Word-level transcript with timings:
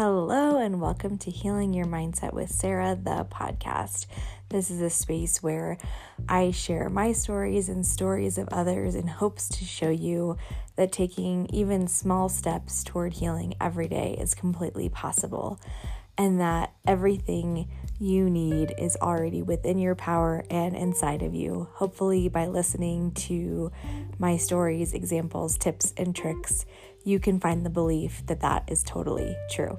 Hello, 0.00 0.58
and 0.58 0.80
welcome 0.80 1.18
to 1.18 1.28
Healing 1.28 1.74
Your 1.74 1.84
Mindset 1.84 2.32
with 2.32 2.52
Sarah, 2.52 2.94
the 2.94 3.26
podcast. 3.28 4.06
This 4.48 4.70
is 4.70 4.80
a 4.80 4.90
space 4.90 5.42
where 5.42 5.76
I 6.28 6.52
share 6.52 6.88
my 6.88 7.10
stories 7.10 7.68
and 7.68 7.84
stories 7.84 8.38
of 8.38 8.48
others 8.52 8.94
in 8.94 9.08
hopes 9.08 9.48
to 9.48 9.64
show 9.64 9.90
you 9.90 10.36
that 10.76 10.92
taking 10.92 11.52
even 11.52 11.88
small 11.88 12.28
steps 12.28 12.84
toward 12.84 13.14
healing 13.14 13.54
every 13.60 13.88
day 13.88 14.16
is 14.20 14.36
completely 14.36 14.88
possible, 14.88 15.58
and 16.16 16.40
that 16.40 16.74
everything 16.86 17.68
you 17.98 18.30
need 18.30 18.72
is 18.78 18.96
already 19.02 19.42
within 19.42 19.78
your 19.78 19.96
power 19.96 20.44
and 20.48 20.76
inside 20.76 21.22
of 21.22 21.34
you. 21.34 21.66
Hopefully, 21.72 22.28
by 22.28 22.46
listening 22.46 23.10
to 23.14 23.72
my 24.16 24.36
stories, 24.36 24.94
examples, 24.94 25.58
tips, 25.58 25.92
and 25.96 26.14
tricks, 26.14 26.64
you 27.04 27.18
can 27.18 27.40
find 27.40 27.64
the 27.64 27.70
belief 27.70 28.22
that 28.26 28.40
that 28.40 28.64
is 28.68 28.82
totally 28.82 29.34
true. 29.50 29.78